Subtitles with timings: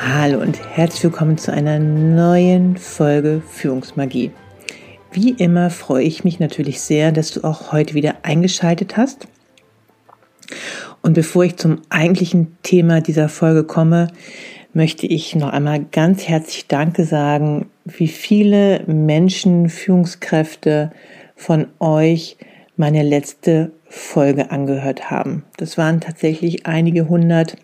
[0.00, 4.32] Hallo und herzlich willkommen zu einer neuen Folge Führungsmagie.
[5.12, 9.28] Wie immer freue ich mich natürlich sehr, dass du auch heute wieder eingeschaltet hast.
[11.00, 14.08] Und bevor ich zum eigentlichen Thema dieser Folge komme,
[14.72, 20.90] möchte ich noch einmal ganz herzlich Danke sagen, wie viele Menschen, Führungskräfte
[21.36, 22.36] von euch
[22.76, 25.44] meine letzte Folge angehört haben.
[25.56, 27.56] Das waren tatsächlich einige hundert.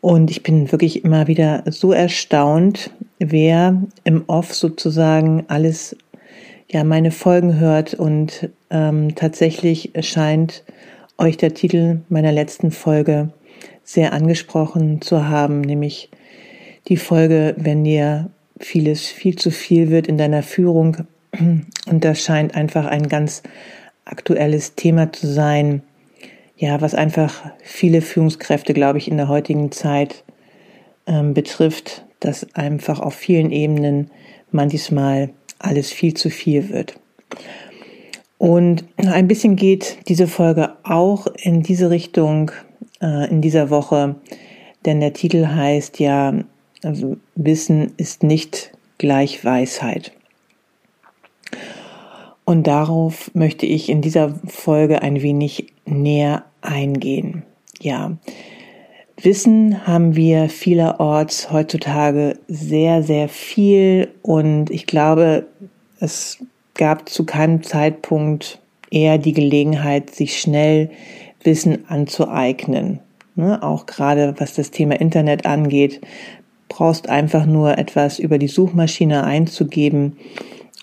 [0.00, 5.96] Und ich bin wirklich immer wieder so erstaunt, wer im Off sozusagen alles,
[6.70, 7.94] ja, meine Folgen hört.
[7.94, 10.64] Und ähm, tatsächlich scheint
[11.18, 13.30] euch der Titel meiner letzten Folge
[13.82, 16.10] sehr angesprochen zu haben, nämlich
[16.88, 20.98] die Folge, wenn dir vieles viel zu viel wird in deiner Führung.
[21.38, 23.42] Und das scheint einfach ein ganz
[24.04, 25.82] aktuelles Thema zu sein,
[26.58, 30.24] ja, was einfach viele Führungskräfte, glaube ich, in der heutigen Zeit
[31.06, 34.10] ähm, betrifft, dass einfach auf vielen Ebenen
[34.50, 36.98] manchmal alles viel zu viel wird.
[38.38, 42.50] Und ein bisschen geht diese Folge auch in diese Richtung
[43.00, 44.16] äh, in dieser Woche,
[44.84, 46.34] denn der Titel heißt ja,
[46.82, 50.12] also Wissen ist nicht gleich Weisheit.
[52.44, 57.42] Und darauf möchte ich in dieser Folge ein wenig näher eingehen.
[57.80, 58.16] Ja,
[59.20, 65.46] Wissen haben wir vielerorts heutzutage sehr, sehr viel und ich glaube,
[65.98, 66.38] es
[66.74, 68.60] gab zu keinem Zeitpunkt
[68.90, 70.90] eher die Gelegenheit, sich schnell
[71.42, 73.00] Wissen anzueignen.
[73.34, 73.62] Ne?
[73.62, 76.00] Auch gerade was das Thema Internet angeht,
[76.68, 80.16] brauchst einfach nur etwas über die Suchmaschine einzugeben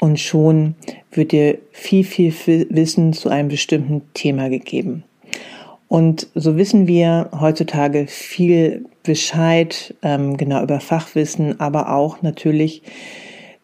[0.01, 0.75] und schon
[1.17, 5.03] wird dir viel, viel Wissen zu einem bestimmten Thema gegeben.
[5.87, 12.81] Und so wissen wir heutzutage viel Bescheid, ähm, genau über Fachwissen, aber auch natürlich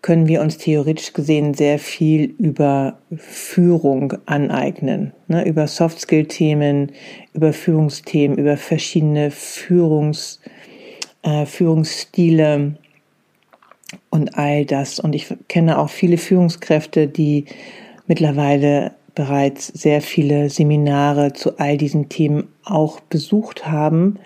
[0.01, 6.91] können wir uns theoretisch gesehen sehr viel über Führung aneignen, ne, über Soft-Skill-Themen,
[7.33, 10.39] über Führungsthemen, über verschiedene Führungs,
[11.21, 12.77] äh, Führungsstile
[14.09, 14.99] und all das.
[14.99, 17.45] Und ich kenne auch viele Führungskräfte, die
[18.07, 24.19] mittlerweile bereits sehr viele Seminare zu all diesen Themen auch besucht haben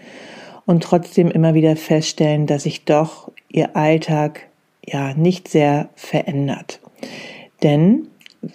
[0.65, 4.47] und trotzdem immer wieder feststellen, dass sich doch ihr Alltag
[4.85, 6.79] ja nicht sehr verändert.
[7.63, 8.07] Denn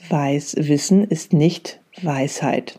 [0.08, 2.78] Weiß, Wissen ist nicht Weisheit.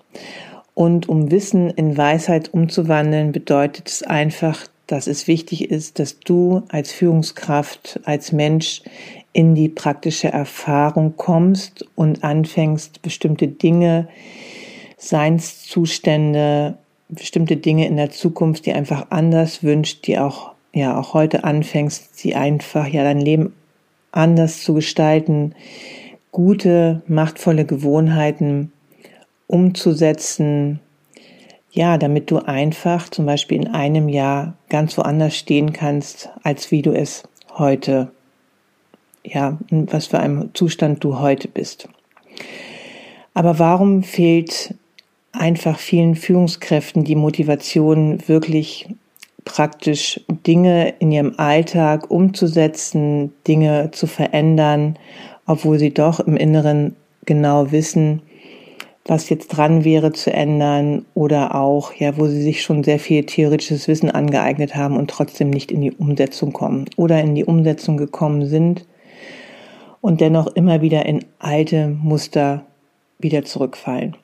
[0.73, 6.63] Und um Wissen in Weisheit umzuwandeln, bedeutet es einfach, dass es wichtig ist, dass du
[6.68, 8.81] als Führungskraft, als Mensch
[9.31, 14.09] in die praktische Erfahrung kommst und anfängst, bestimmte Dinge,
[14.97, 21.46] Seinszustände, bestimmte Dinge in der Zukunft, die einfach anders wünscht, die auch, ja, auch heute
[21.46, 23.53] anfängst, sie einfach, ja, dein Leben
[24.12, 25.56] anders zu gestalten,
[26.34, 28.73] gute, machtvolle Gewohnheiten
[29.47, 30.81] umzusetzen,
[31.71, 36.81] ja, damit du einfach zum Beispiel in einem Jahr ganz woanders stehen kannst, als wie
[36.81, 37.23] du es
[37.57, 38.11] heute
[39.23, 41.87] ja, in was für einem Zustand du heute bist.
[43.34, 44.75] Aber warum fehlt
[45.31, 48.90] einfach vielen Führungskräften die Motivation, wirklich
[49.46, 54.97] praktisch Dinge in ihrem Alltag umzusetzen, Dinge zu verändern,
[55.46, 58.22] obwohl sie doch im Inneren genau wissen,
[59.05, 63.25] was jetzt dran wäre zu ändern oder auch, ja, wo sie sich schon sehr viel
[63.25, 67.97] theoretisches Wissen angeeignet haben und trotzdem nicht in die Umsetzung kommen oder in die Umsetzung
[67.97, 68.85] gekommen sind
[70.01, 72.65] und dennoch immer wieder in alte Muster
[73.19, 74.15] wieder zurückfallen.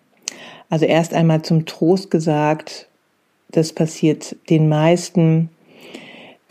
[0.70, 2.88] Also erst einmal zum Trost gesagt,
[3.50, 5.50] das passiert den meisten,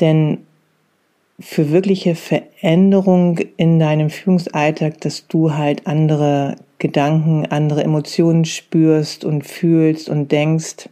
[0.00, 0.38] denn
[1.38, 9.46] für wirkliche Veränderung in deinem Führungsalltag, dass du halt andere Gedanken, andere Emotionen spürst und
[9.46, 10.88] fühlst und denkst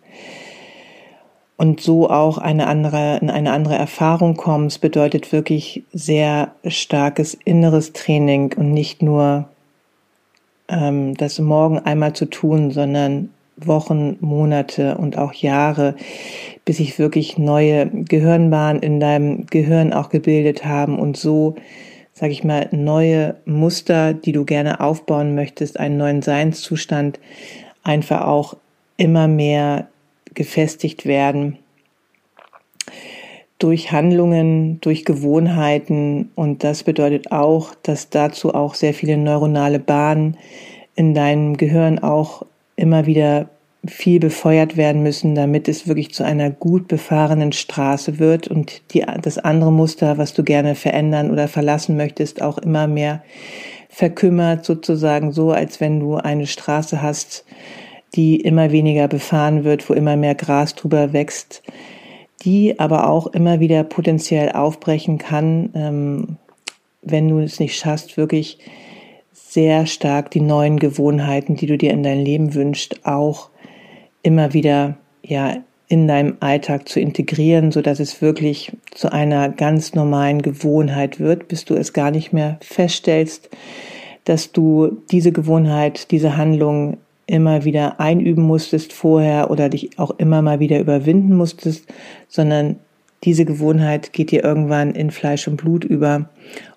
[1.56, 7.92] und so auch eine andere, in eine andere Erfahrung kommst, bedeutet wirklich sehr starkes inneres
[7.92, 9.48] Training und nicht nur
[10.68, 15.94] ähm, das morgen einmal zu tun, sondern Wochen, Monate und auch Jahre,
[16.64, 21.54] bis sich wirklich neue Gehirnbahnen in deinem Gehirn auch gebildet haben und so,
[22.14, 27.18] sage ich mal, neue Muster, die du gerne aufbauen möchtest, einen neuen Seinszustand
[27.82, 28.56] einfach auch
[28.96, 29.88] immer mehr
[30.32, 31.58] gefestigt werden
[33.58, 36.30] durch Handlungen, durch Gewohnheiten.
[36.34, 40.36] Und das bedeutet auch, dass dazu auch sehr viele neuronale Bahnen
[40.96, 42.44] in deinem Gehirn auch
[42.76, 43.48] immer wieder
[43.86, 49.04] viel befeuert werden müssen, damit es wirklich zu einer gut befahrenen Straße wird und die,
[49.20, 53.22] das andere Muster, was du gerne verändern oder verlassen möchtest, auch immer mehr
[53.88, 57.44] verkümmert, sozusagen so, als wenn du eine Straße hast,
[58.14, 61.62] die immer weniger befahren wird, wo immer mehr Gras drüber wächst,
[62.42, 66.36] die aber auch immer wieder potenziell aufbrechen kann, ähm,
[67.02, 68.58] wenn du es nicht schaffst, wirklich
[69.32, 73.50] sehr stark die neuen Gewohnheiten, die du dir in dein Leben wünschst, auch
[74.24, 79.94] immer wieder ja in deinem Alltag zu integrieren, so dass es wirklich zu einer ganz
[79.94, 83.50] normalen Gewohnheit wird, bis du es gar nicht mehr feststellst,
[84.24, 90.42] dass du diese Gewohnheit, diese Handlung immer wieder einüben musstest vorher oder dich auch immer
[90.42, 91.86] mal wieder überwinden musstest,
[92.28, 92.76] sondern
[93.24, 96.28] diese Gewohnheit geht dir irgendwann in Fleisch und Blut über.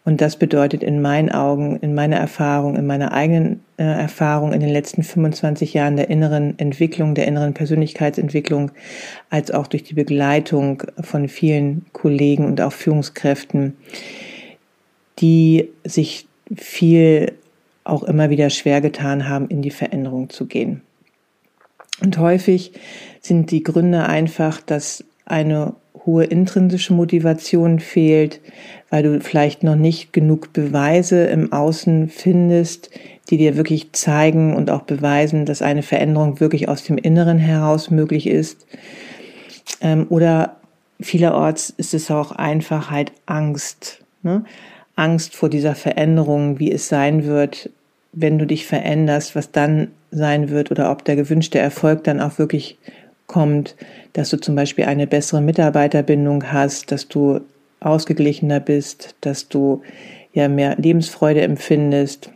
[0.06, 4.62] Und das bedeutet in meinen Augen, in meiner Erfahrung, in meiner eigenen äh, Erfahrung in
[4.62, 8.72] den letzten 25 Jahren der inneren Entwicklung, der inneren Persönlichkeitsentwicklung,
[9.30, 13.76] als auch durch die Begleitung von vielen Kollegen und auch Führungskräften,
[15.20, 17.34] die sich viel
[17.84, 20.82] auch immer wieder schwer getan haben, in die Veränderung zu gehen.
[22.02, 22.74] Und häufig
[23.22, 25.74] sind die Gründe einfach, dass eine
[26.06, 28.40] hohe intrinsische Motivation fehlt,
[28.90, 32.90] weil du vielleicht noch nicht genug Beweise im Außen findest,
[33.30, 37.92] die dir wirklich zeigen und auch beweisen, dass eine Veränderung wirklich aus dem Inneren heraus
[37.92, 38.66] möglich ist.
[39.82, 40.58] Ähm, oder
[41.00, 44.04] vielerorts ist es auch einfach halt Angst.
[44.24, 44.46] Ne?
[44.96, 47.70] Angst vor dieser Veränderung, wie es sein wird,
[48.14, 52.40] wenn du dich veränderst, was dann sein wird oder ob der gewünschte Erfolg dann auch
[52.40, 52.78] wirklich
[53.28, 53.76] kommt,
[54.14, 57.42] dass du zum Beispiel eine bessere Mitarbeiterbindung hast, dass du
[57.80, 59.84] ausgeglichener bist, dass du
[60.34, 62.32] ja mehr Lebensfreude empfindest,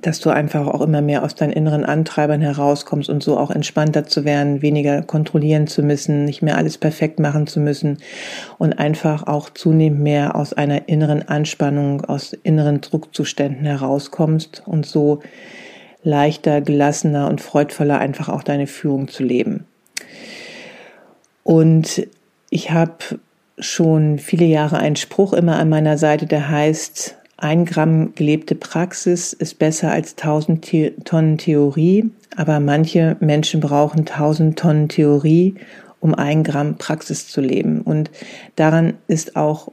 [0.00, 4.04] dass du einfach auch immer mehr aus deinen inneren Antreibern herauskommst und so auch entspannter
[4.04, 7.98] zu werden, weniger kontrollieren zu müssen, nicht mehr alles perfekt machen zu müssen
[8.58, 15.20] und einfach auch zunehmend mehr aus einer inneren Anspannung, aus inneren Druckzuständen herauskommst und so
[16.02, 19.64] leichter, gelassener und freudvoller einfach auch deine Führung zu leben.
[21.44, 22.06] Und
[22.50, 23.20] ich habe
[23.58, 29.32] schon viele Jahre einen Spruch immer an meiner Seite, der heißt, ein Gramm gelebte Praxis
[29.32, 30.70] ist besser als tausend
[31.04, 35.56] Tonnen Theorie, aber manche Menschen brauchen tausend Tonnen Theorie,
[35.98, 37.80] um ein Gramm Praxis zu leben.
[37.80, 38.10] Und
[38.54, 39.72] daran ist auch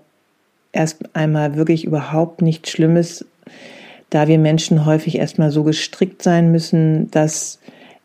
[0.72, 3.26] erst einmal wirklich überhaupt nichts Schlimmes,
[4.09, 7.59] da wir Menschen häufig erstmal so gestrickt sein müssen, dass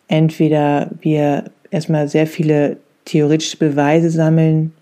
[0.08, 4.72] entweder wir erstmal sehr viele theoretische Beweise sammeln,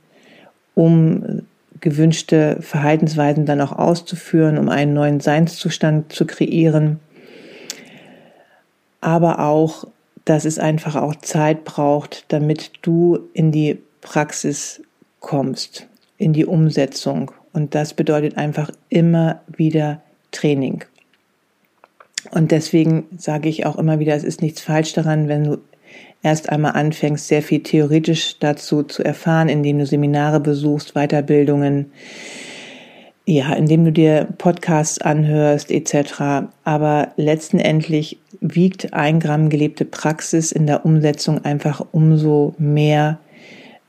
[0.75, 1.43] um
[1.81, 7.01] gewünschte Verhaltensweisen dann auch auszuführen, um einen neuen Seinszustand zu kreieren.
[9.01, 9.87] Aber auch,
[10.25, 14.81] dass es einfach auch Zeit braucht, damit du in die Praxis
[15.19, 15.89] kommst,
[16.19, 17.33] in die Umsetzung.
[17.53, 20.01] Und das bedeutet einfach immer wieder
[20.31, 20.85] Training.
[22.33, 25.59] Und deswegen sage ich auch immer wieder, es ist nichts falsch daran, wenn du
[26.23, 31.93] erst einmal anfängst, sehr viel theoretisch dazu zu erfahren, indem du Seminare besuchst, Weiterbildungen,
[33.27, 36.49] ja, indem du dir Podcasts anhörst etc.
[36.65, 43.19] Aber letztendlich wiegt ein Gramm gelebte Praxis in der Umsetzung einfach umso mehr,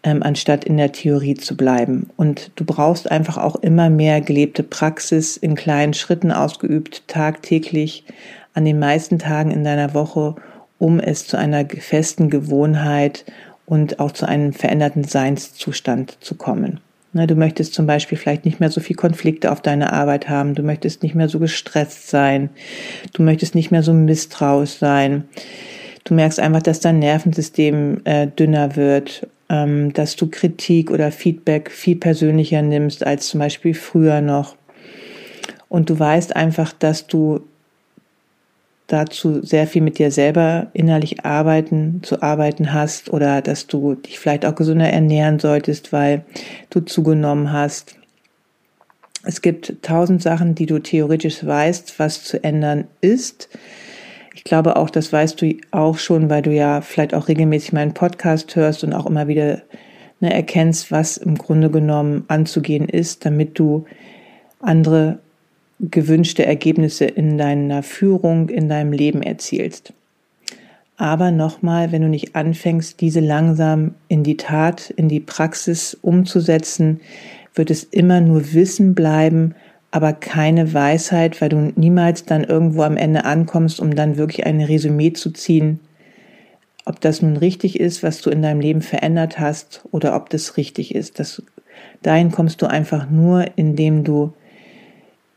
[0.03, 2.09] ähm, anstatt in der Theorie zu bleiben.
[2.17, 8.05] Und du brauchst einfach auch immer mehr gelebte Praxis in kleinen Schritten ausgeübt, tagtäglich,
[8.53, 10.35] an den meisten Tagen in deiner Woche,
[10.77, 13.25] um es zu einer festen Gewohnheit
[13.65, 16.79] und auch zu einem veränderten Seinszustand zu kommen.
[17.13, 20.55] Du möchtest zum Beispiel vielleicht nicht mehr so viel Konflikte auf deiner Arbeit haben.
[20.55, 22.49] Du möchtest nicht mehr so gestresst sein.
[23.13, 25.25] Du möchtest nicht mehr so misstrauisch sein.
[26.05, 29.27] Du merkst einfach, dass dein Nervensystem äh, dünner wird.
[29.53, 34.55] Ähm, dass du Kritik oder Feedback viel persönlicher nimmst als zum Beispiel früher noch.
[35.69, 37.41] Und du weißt einfach, dass du
[38.87, 44.17] dazu sehr viel mit dir selber innerlich arbeiten, zu arbeiten hast oder dass du dich
[44.17, 46.25] vielleicht auch gesünder ernähren solltest, weil
[46.71, 47.95] du zugenommen hast.
[49.23, 53.49] Es gibt tausend Sachen, die du theoretisch weißt, was zu ändern ist.
[54.33, 57.93] Ich glaube auch, das weißt du auch schon, weil du ja vielleicht auch regelmäßig meinen
[57.93, 59.61] Podcast hörst und auch immer wieder
[60.19, 63.85] ne, erkennst, was im Grunde genommen anzugehen ist, damit du
[64.59, 65.19] andere
[65.79, 69.93] gewünschte Ergebnisse in deiner Führung, in deinem Leben erzielst.
[70.97, 77.01] Aber nochmal, wenn du nicht anfängst, diese langsam in die Tat, in die Praxis umzusetzen,
[77.55, 79.55] wird es immer nur Wissen bleiben,
[79.93, 84.59] aber keine Weisheit, weil du niemals dann irgendwo am Ende ankommst, um dann wirklich ein
[84.59, 85.81] Resümee zu ziehen,
[86.83, 90.57] ob das nun richtig ist, was du in deinem Leben verändert hast, oder ob das
[90.57, 91.19] richtig ist.
[91.19, 91.43] Das,
[92.01, 94.33] dahin kommst du einfach nur, indem du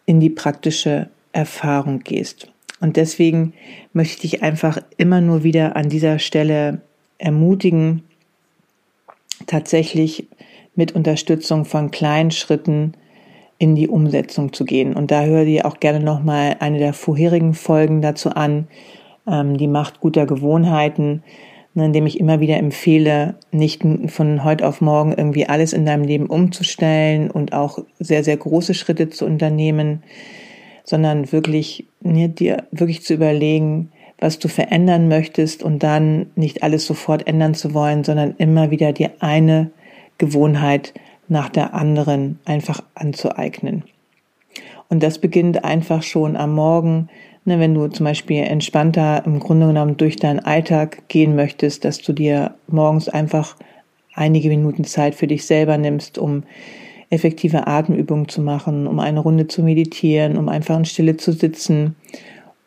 [0.06, 2.50] in die praktische Erfahrung gehst.
[2.80, 3.52] Und deswegen
[3.92, 6.80] möchte ich dich einfach immer nur wieder an dieser Stelle
[7.18, 8.04] ermutigen,
[9.46, 10.28] tatsächlich
[10.75, 12.94] mit Unterstützung von kleinen Schritten
[13.58, 14.94] in die Umsetzung zu gehen.
[14.94, 18.68] Und da höre dir auch gerne nochmal eine der vorherigen Folgen dazu an,
[19.26, 21.22] ähm, die Macht guter Gewohnheiten,
[21.75, 26.04] ne, indem ich immer wieder empfehle, nicht von heute auf morgen irgendwie alles in deinem
[26.04, 30.02] Leben umzustellen und auch sehr, sehr große Schritte zu unternehmen,
[30.84, 36.86] sondern wirklich ne, dir wirklich zu überlegen, was du verändern möchtest und dann nicht alles
[36.86, 39.70] sofort ändern zu wollen, sondern immer wieder dir eine
[40.18, 40.94] Gewohnheit
[41.28, 43.85] nach der anderen einfach anzueignen.
[44.88, 47.09] Und das beginnt einfach schon am Morgen,
[47.45, 51.99] ne, wenn du zum Beispiel entspannter im Grunde genommen durch deinen Alltag gehen möchtest, dass
[51.99, 53.56] du dir morgens einfach
[54.14, 56.45] einige Minuten Zeit für dich selber nimmst, um
[57.11, 61.97] effektive Atemübungen zu machen, um eine Runde zu meditieren, um einfach in Stille zu sitzen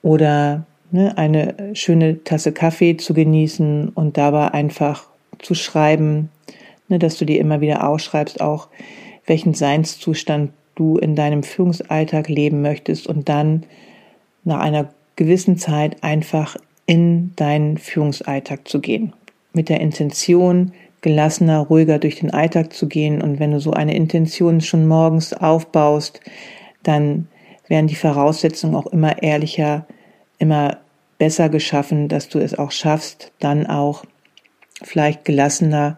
[0.02, 5.08] oder ne, eine schöne Tasse Kaffee zu genießen und dabei einfach
[5.40, 6.30] zu schreiben,
[6.90, 8.68] ne, dass du dir immer wieder ausschreibst, auch
[9.26, 13.64] welchen Seinszustand du in deinem Führungsalltag leben möchtest und dann
[14.44, 16.56] nach einer gewissen Zeit einfach
[16.86, 19.14] in deinen Führungsalltag zu gehen.
[19.54, 23.22] Mit der Intention, gelassener, ruhiger durch den Alltag zu gehen.
[23.22, 26.22] Und wenn du so eine Intention schon morgens aufbaust,
[26.84, 27.28] dann
[27.68, 29.86] werden die Voraussetzungen auch immer ehrlicher,
[30.40, 30.78] immer
[31.18, 34.04] besser geschaffen, dass du es auch schaffst, dann auch
[34.82, 35.98] vielleicht gelassener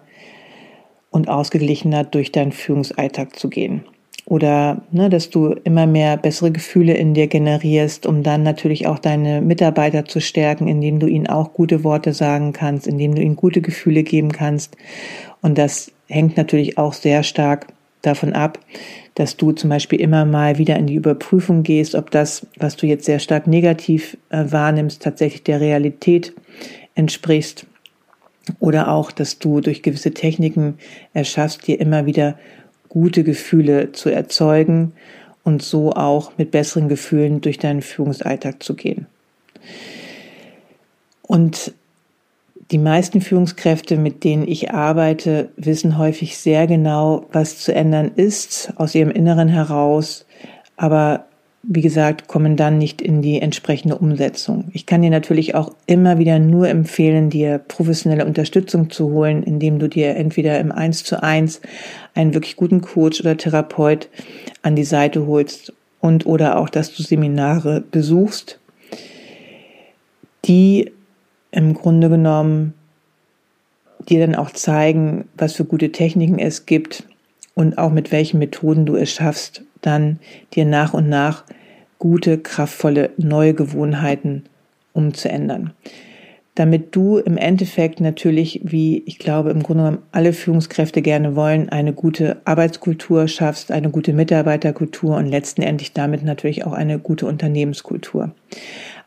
[1.11, 3.83] und ausgeglichener durch deinen Führungsalltag zu gehen.
[4.25, 8.97] Oder ne, dass du immer mehr bessere Gefühle in dir generierst, um dann natürlich auch
[8.97, 13.35] deine Mitarbeiter zu stärken, indem du ihnen auch gute Worte sagen kannst, indem du ihnen
[13.35, 14.77] gute Gefühle geben kannst.
[15.41, 17.67] Und das hängt natürlich auch sehr stark
[18.01, 18.59] davon ab,
[19.15, 22.87] dass du zum Beispiel immer mal wieder in die Überprüfung gehst, ob das, was du
[22.87, 26.33] jetzt sehr stark negativ äh, wahrnimmst, tatsächlich der Realität
[26.95, 27.65] entspricht
[28.59, 30.77] oder auch, dass du durch gewisse Techniken
[31.13, 32.37] erschaffst, dir immer wieder
[32.89, 34.93] gute Gefühle zu erzeugen
[35.43, 39.07] und so auch mit besseren Gefühlen durch deinen Führungsalltag zu gehen.
[41.21, 41.73] Und
[42.71, 48.73] die meisten Führungskräfte, mit denen ich arbeite, wissen häufig sehr genau, was zu ändern ist,
[48.77, 50.25] aus ihrem Inneren heraus,
[50.77, 51.25] aber
[51.63, 54.69] wie gesagt, kommen dann nicht in die entsprechende Umsetzung.
[54.73, 59.77] Ich kann dir natürlich auch immer wieder nur empfehlen, dir professionelle Unterstützung zu holen, indem
[59.77, 61.61] du dir entweder im Eins zu eins
[62.15, 64.09] einen wirklich guten Coach oder Therapeut
[64.63, 68.59] an die Seite holst und oder auch, dass du Seminare besuchst,
[70.45, 70.91] die
[71.51, 72.73] im Grunde genommen
[74.09, 77.03] dir dann auch zeigen, was für gute Techniken es gibt
[77.53, 80.19] und auch mit welchen Methoden du es schaffst, dann
[80.53, 81.43] dir nach und nach
[81.99, 84.43] gute, kraftvolle neue Gewohnheiten
[84.93, 85.73] umzuändern.
[86.55, 91.69] Damit du im Endeffekt natürlich, wie ich glaube, im Grunde genommen alle Führungskräfte gerne wollen,
[91.69, 98.31] eine gute Arbeitskultur schaffst, eine gute Mitarbeiterkultur und letztendlich damit natürlich auch eine gute Unternehmenskultur.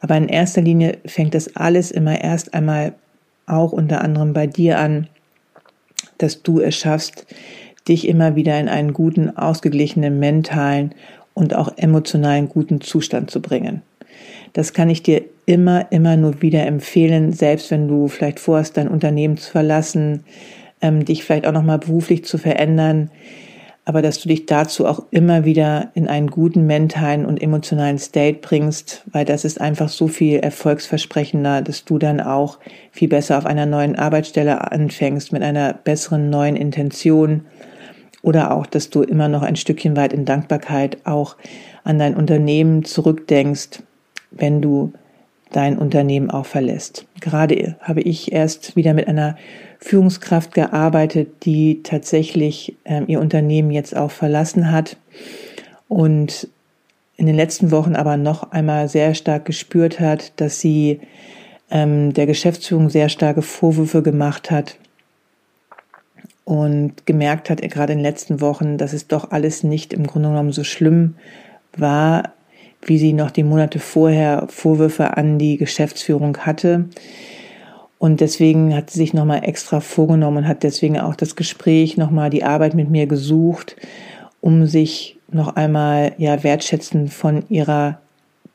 [0.01, 2.95] Aber in erster Linie fängt das alles immer erst einmal
[3.47, 5.09] auch unter anderem bei dir an,
[6.19, 7.27] dass du es schaffst,
[7.89, 10.95] dich immer wieder in einen guten, ausgeglichenen mentalen
[11.35, 13.83] und auch emotionalen guten Zustand zu bringen.
[14.53, 18.89] Das kann ich dir immer, immer nur wieder empfehlen, selbst wenn du vielleicht vorhast, dein
[18.89, 20.25] Unternehmen zu verlassen,
[20.81, 23.11] ähm, dich vielleicht auch nochmal beruflich zu verändern.
[23.87, 28.39] aber dass du dich dazu auch immer wieder in einen guten mentalen und emotionalen State
[28.41, 32.59] bringst, weil das ist einfach so viel erfolgsversprechender, dass du dann auch
[32.93, 37.43] viel besser auf einer neuen Arbeitsstelle anfängst mit einer besseren neuen Intention
[38.25, 41.37] oder auch, dass du immer noch ein Stückchen weit in Dankbarkeit auch
[41.85, 43.83] an dein Unternehmen zurückdenkst,
[44.31, 44.93] wenn du
[45.53, 47.07] dein Unternehmen auch verlässt.
[47.21, 49.37] Gerade habe ich erst wieder mit einer
[49.79, 54.97] Führungskraft gearbeitet, die tatsächlich ähm, ihr Unternehmen jetzt auch verlassen hat
[55.87, 56.49] und
[57.17, 61.01] in den letzten Wochen aber noch einmal sehr stark gespürt hat, dass sie
[61.71, 64.79] ähm, der Geschäftsführung sehr starke Vorwürfe gemacht hat
[66.45, 70.29] und gemerkt hat, gerade in den letzten Wochen, dass es doch alles nicht im Grunde
[70.29, 71.17] genommen so schlimm
[71.77, 72.35] war,
[72.83, 76.87] wie sie noch die Monate vorher Vorwürfe an die Geschäftsführung hatte.
[77.99, 82.29] Und deswegen hat sie sich nochmal extra vorgenommen und hat deswegen auch das Gespräch, nochmal
[82.29, 83.77] die Arbeit mit mir gesucht,
[84.43, 87.99] um sich noch einmal ja wertschätzend von ihrer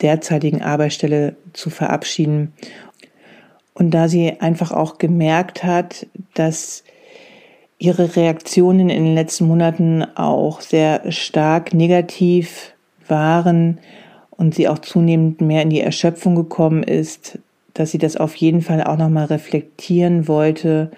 [0.01, 2.53] derzeitigen Arbeitsstelle zu verabschieden.
[3.73, 6.05] Und da sie einfach auch gemerkt hat,
[6.35, 6.83] dass
[7.79, 12.73] ihre Reaktionen in den letzten Monaten auch sehr stark negativ
[13.07, 13.79] waren
[14.31, 17.39] und sie auch zunehmend mehr in die Erschöpfung gekommen ist,
[17.73, 20.91] dass sie das auf jeden Fall auch nochmal reflektieren wollte,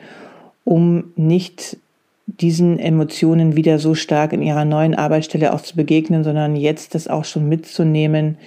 [0.64, 1.78] um nicht
[2.26, 7.08] diesen Emotionen wieder so stark in ihrer neuen Arbeitsstelle auch zu begegnen, sondern jetzt das
[7.08, 8.38] auch schon mitzunehmen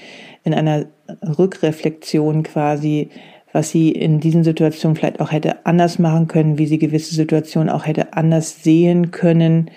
[0.42, 0.86] in einer
[1.38, 3.10] Rückreflexion quasi,
[3.54, 7.70] was sie in diesen Situationen vielleicht auch hätte anders machen können, wie sie gewisse Situationen
[7.70, 9.70] auch hätte anders sehen können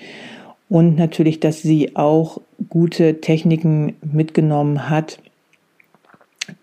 [0.67, 5.19] und natürlich, dass sie auch gute Techniken mitgenommen hat,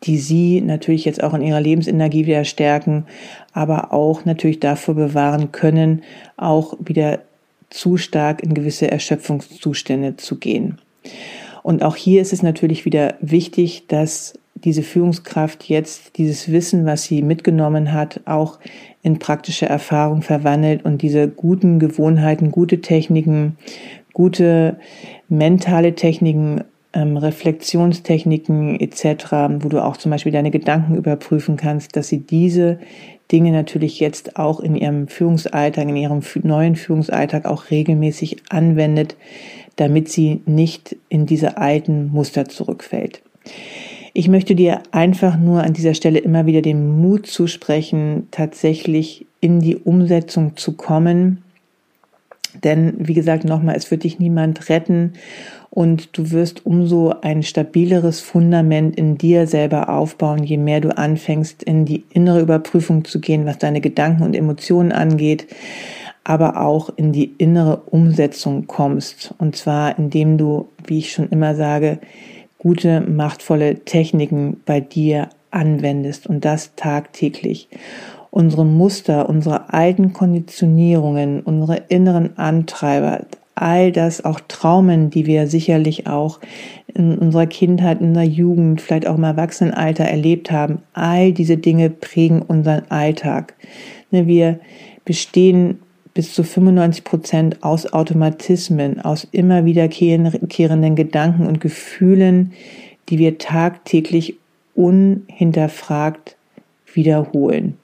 [0.02, 3.06] die sie natürlich jetzt auch in ihrer Lebensenergie wieder stärken,
[3.52, 6.02] aber auch natürlich dafür bewahren können,
[6.37, 7.21] auch wieder
[7.71, 10.78] zu stark in gewisse Erschöpfungszustände zu gehen.
[11.62, 17.04] Und auch hier ist es natürlich wieder wichtig, dass diese Führungskraft jetzt dieses Wissen, was
[17.04, 18.58] sie mitgenommen hat, auch
[19.02, 23.56] in praktische Erfahrung verwandelt und diese guten Gewohnheiten, gute Techniken,
[24.12, 24.78] gute
[25.28, 26.62] mentale Techniken,
[26.94, 29.26] ähm, Reflexionstechniken etc.,
[29.58, 32.78] wo du auch zum Beispiel deine Gedanken überprüfen kannst, dass sie diese
[33.32, 39.17] Dinge natürlich jetzt auch in ihrem Führungsalltag, in ihrem neuen Führungsalltag auch regelmäßig anwendet,
[39.76, 43.23] damit sie nicht in diese alten Muster zurückfällt.
[44.16, 49.58] Ich möchte dir einfach nur an dieser Stelle immer wieder den Mut zusprechen, tatsächlich in
[49.58, 51.42] die Umsetzung zu kommen.
[52.62, 55.14] Denn, wie gesagt, nochmal, es wird dich niemand retten
[55.68, 61.64] und du wirst umso ein stabileres Fundament in dir selber aufbauen, je mehr du anfängst,
[61.64, 65.48] in die innere Überprüfung zu gehen, was deine Gedanken und Emotionen angeht,
[66.22, 69.34] aber auch in die innere Umsetzung kommst.
[69.38, 71.98] Und zwar, indem du, wie ich schon immer sage,
[72.64, 77.68] gute, machtvolle Techniken bei dir anwendest und das tagtäglich.
[78.30, 86.06] Unsere Muster, unsere alten Konditionierungen, unsere inneren Antreiber, all das, auch Traumen, die wir sicherlich
[86.06, 86.40] auch
[86.94, 91.90] in unserer Kindheit, in der Jugend, vielleicht auch im Erwachsenenalter erlebt haben, all diese Dinge
[91.90, 93.54] prägen unseren Alltag.
[94.10, 94.58] Ne, wir
[95.04, 95.80] bestehen
[96.14, 102.52] bis zu 95 Prozent aus Automatismen, aus immer wiederkehrenden Gedanken und Gefühlen,
[103.08, 104.36] die wir tagtäglich
[104.74, 106.36] unhinterfragt
[106.92, 107.76] wiederholen.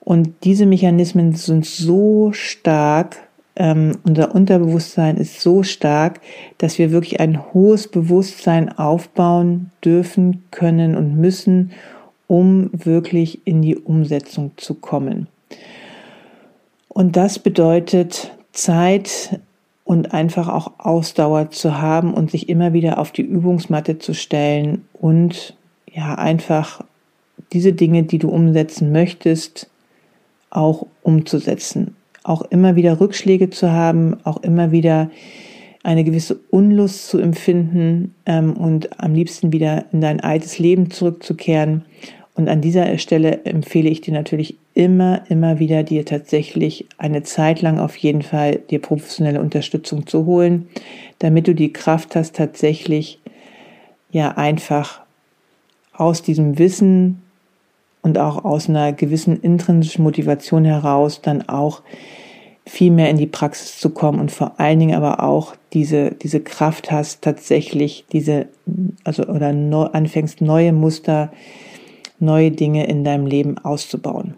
[0.00, 3.16] Und diese Mechanismen sind so stark,
[3.54, 6.20] ähm, unser Unterbewusstsein ist so stark,
[6.58, 11.72] dass wir wirklich ein hohes Bewusstsein aufbauen dürfen, können und müssen,
[12.26, 15.28] um wirklich in die Umsetzung zu kommen.
[16.94, 19.40] Und das bedeutet Zeit
[19.84, 24.86] und einfach auch Ausdauer zu haben und sich immer wieder auf die Übungsmatte zu stellen
[24.92, 25.56] und
[25.90, 26.84] ja, einfach
[27.54, 29.70] diese Dinge, die du umsetzen möchtest,
[30.50, 31.96] auch umzusetzen.
[32.24, 35.10] Auch immer wieder Rückschläge zu haben, auch immer wieder
[35.82, 41.86] eine gewisse Unlust zu empfinden ähm, und am liebsten wieder in dein altes Leben zurückzukehren
[42.42, 47.62] und an dieser Stelle empfehle ich dir natürlich immer, immer wieder, dir tatsächlich eine Zeit
[47.62, 50.66] lang auf jeden Fall dir professionelle Unterstützung zu holen,
[51.20, 53.20] damit du die Kraft hast, tatsächlich
[54.10, 55.02] ja einfach
[55.92, 57.22] aus diesem Wissen
[58.02, 61.82] und auch aus einer gewissen intrinsischen Motivation heraus dann auch
[62.66, 66.40] viel mehr in die Praxis zu kommen und vor allen Dingen aber auch diese, diese
[66.40, 68.48] Kraft hast, tatsächlich diese,
[69.04, 71.30] also oder neu, anfängst neue Muster,
[72.22, 74.34] neue Dinge in deinem Leben auszubauen.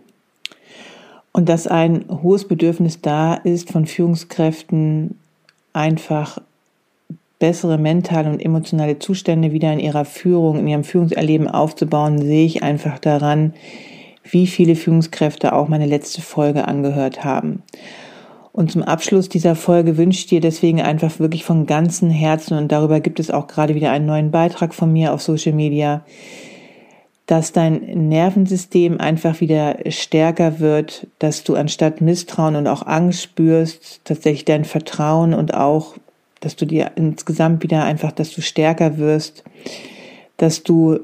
[1.32, 5.18] Und dass ein hohes Bedürfnis da ist von Führungskräften,
[5.72, 6.38] einfach
[7.38, 12.62] bessere mentale und emotionale Zustände wieder in ihrer Führung, in ihrem Führungserleben aufzubauen, sehe ich
[12.62, 13.54] einfach daran,
[14.22, 17.62] wie viele Führungskräfte auch meine letzte Folge angehört haben.
[18.52, 22.70] Und zum Abschluss dieser Folge wünsche ich dir deswegen einfach wirklich von ganzem Herzen, und
[22.70, 26.04] darüber gibt es auch gerade wieder einen neuen Beitrag von mir auf Social Media,
[27.26, 34.00] dass dein Nervensystem einfach wieder stärker wird, dass du anstatt Misstrauen und auch Angst spürst,
[34.04, 35.94] tatsächlich dein Vertrauen und auch,
[36.40, 39.42] dass du dir insgesamt wieder einfach, dass du stärker wirst,
[40.36, 41.00] dass du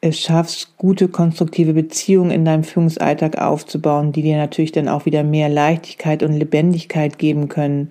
[0.00, 5.22] es schaffst, gute, konstruktive Beziehungen in deinem Führungsalltag aufzubauen, die dir natürlich dann auch wieder
[5.22, 7.90] mehr Leichtigkeit und Lebendigkeit geben können.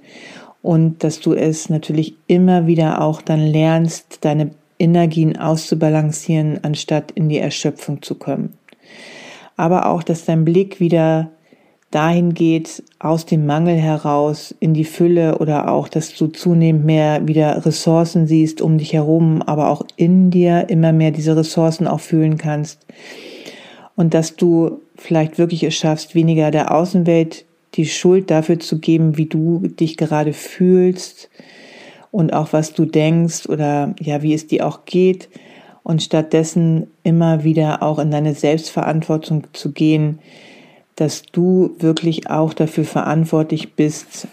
[0.62, 7.30] Und dass du es natürlich immer wieder auch dann lernst, deine Energien auszubalancieren, anstatt in
[7.30, 8.54] die Erschöpfung zu kommen.
[9.56, 11.32] Aber auch, dass dein Blick wieder
[11.92, 17.28] dahin geht, aus dem Mangel heraus in die Fülle oder auch, dass du zunehmend mehr
[17.28, 22.00] wieder Ressourcen siehst um dich herum, aber auch in dir immer mehr diese Ressourcen auch
[22.00, 22.80] fühlen kannst.
[23.96, 29.18] Und dass du vielleicht wirklich es schaffst, weniger der Außenwelt die Schuld dafür zu geben,
[29.18, 31.30] wie du dich gerade fühlst
[32.14, 35.30] und auch was du denkst oder ja, wie es dir auch geht
[35.82, 40.20] und stattdessen immer wieder auch in deine Selbstverantwortung zu gehen,
[40.96, 44.28] dass du wirklich auch dafür verantwortlich bist,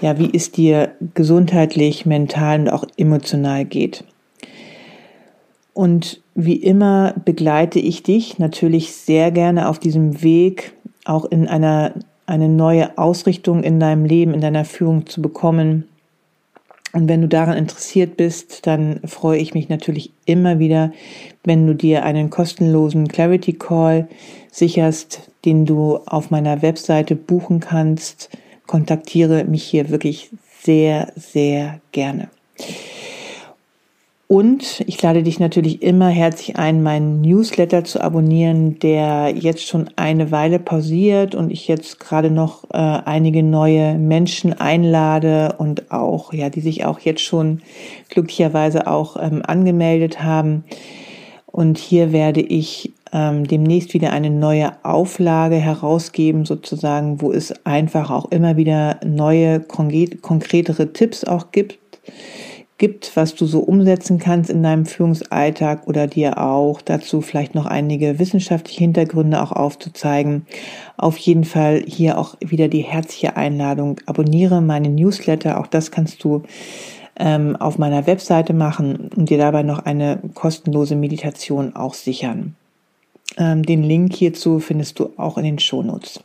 [0.00, 4.04] ja, wie es dir gesundheitlich, mental und auch emotional geht.
[5.74, 11.94] Und wie immer begleite ich dich natürlich sehr gerne auf diesem Weg, auch in einer
[12.26, 15.88] eine neue Ausrichtung in deinem Leben, in deiner Führung zu bekommen,
[16.98, 20.90] und wenn du daran interessiert bist, dann freue ich mich natürlich immer wieder,
[21.44, 24.08] wenn du dir einen kostenlosen Clarity Call
[24.50, 28.30] sicherst, den du auf meiner Webseite buchen kannst.
[28.66, 30.30] Kontaktiere mich hier wirklich
[30.60, 32.30] sehr, sehr gerne.
[34.30, 39.88] Und ich lade dich natürlich immer herzlich ein, meinen Newsletter zu abonnieren, der jetzt schon
[39.96, 46.34] eine Weile pausiert und ich jetzt gerade noch äh, einige neue Menschen einlade und auch,
[46.34, 47.62] ja, die sich auch jetzt schon
[48.10, 50.64] glücklicherweise auch ähm, angemeldet haben.
[51.46, 58.10] Und hier werde ich ähm, demnächst wieder eine neue Auflage herausgeben, sozusagen, wo es einfach
[58.10, 61.78] auch immer wieder neue, konkretere Tipps auch gibt
[62.78, 67.66] gibt, was du so umsetzen kannst in deinem Führungsalltag oder dir auch dazu vielleicht noch
[67.66, 70.46] einige wissenschaftliche Hintergründe auch aufzuzeigen.
[70.96, 74.00] Auf jeden Fall hier auch wieder die herzliche Einladung.
[74.06, 75.60] Abonniere meine Newsletter.
[75.60, 76.44] Auch das kannst du
[77.18, 82.54] ähm, auf meiner Webseite machen und dir dabei noch eine kostenlose Meditation auch sichern.
[83.36, 86.20] Ähm, den Link hierzu findest du auch in den Shownotes.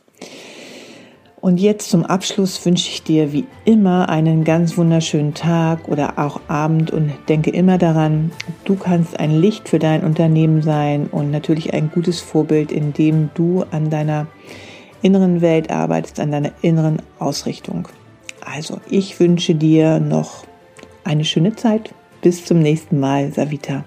[1.44, 6.40] Und jetzt zum Abschluss wünsche ich dir wie immer einen ganz wunderschönen Tag oder auch
[6.48, 8.32] Abend und denke immer daran,
[8.64, 13.62] du kannst ein Licht für dein Unternehmen sein und natürlich ein gutes Vorbild, indem du
[13.72, 14.26] an deiner
[15.02, 17.88] inneren Welt arbeitest, an deiner inneren Ausrichtung.
[18.40, 20.46] Also, ich wünsche dir noch
[21.04, 21.94] eine schöne Zeit.
[22.22, 23.84] Bis zum nächsten Mal, Savita.